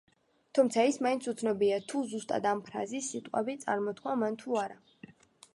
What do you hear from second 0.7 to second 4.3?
ის მაინც უცნობია თუ ზუსტად ამ ფრაზის სიტყვები წარმოთქვა